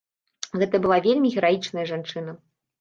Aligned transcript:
Гэта 0.61 0.79
была 0.85 0.97
вельмі 1.09 1.33
гераічная 1.37 1.87
жанчына. 1.95 2.39